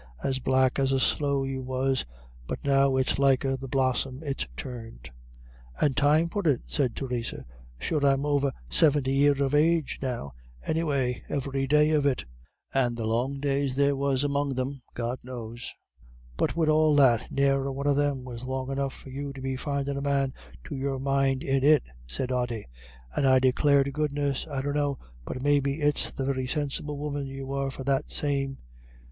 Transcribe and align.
As 0.23 0.39
black 0.39 0.79
as 0.79 0.91
a 0.91 0.99
sloe 0.99 1.43
you 1.43 1.61
was; 1.61 2.05
but 2.47 2.57
now 2.63 2.95
it's 2.97 3.19
liker 3.19 3.55
the 3.55 3.67
blossom 3.67 4.21
it's 4.23 4.47
turned." 4.57 5.11
"And 5.79 5.95
time 5.95 6.27
for 6.27 6.41
it," 6.47 6.63
said 6.65 6.95
Theresa. 6.95 7.45
"Sure 7.77 8.03
I'm 8.03 8.25
over 8.25 8.51
sivinty 8.67 9.13
year 9.13 9.39
of 9.43 9.53
age 9.53 9.99
now, 10.01 10.31
any 10.65 10.81
way, 10.83 11.21
every 11.29 11.67
day 11.67 11.91
of 11.91 12.07
it 12.07 12.25
and 12.73 12.97
the 12.97 13.05
long 13.05 13.39
days 13.39 13.75
there 13.75 13.95
was 13.95 14.23
among 14.23 14.55
them, 14.55 14.81
God 14.95 15.19
knows." 15.23 15.71
"But 16.35 16.55
wid 16.55 16.67
all 16.67 16.95
that, 16.95 17.29
ne'er 17.31 17.63
a 17.65 17.71
one 17.71 17.85
of 17.85 17.95
them 17.95 18.25
was 18.25 18.43
long 18.43 18.71
enough 18.71 18.95
for 18.95 19.11
you 19.11 19.31
to 19.33 19.39
be 19.39 19.55
findin' 19.55 19.97
a 19.97 20.01
man 20.01 20.33
to 20.63 20.75
your 20.75 20.97
mind 20.97 21.43
in 21.43 21.63
it," 21.63 21.83
said 22.07 22.31
Ody. 22.31 22.65
"And 23.15 23.27
I 23.27 23.37
declare 23.37 23.83
to 23.83 23.91
goodness 23.91 24.47
I 24.47 24.63
dunno 24.63 24.97
but 25.25 25.43
maybe 25.43 25.79
it's 25.79 26.11
the 26.11 26.25
very 26.25 26.47
sinsible 26.47 26.97
woman 26.97 27.27
you 27.27 27.45
were 27.45 27.69
for 27.69 27.83
that 27.83 28.09
same. 28.09 28.57